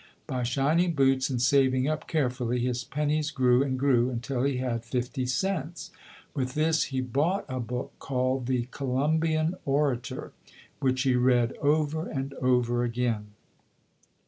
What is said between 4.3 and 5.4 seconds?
he had fifty